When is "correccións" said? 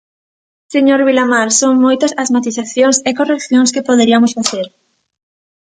3.19-3.69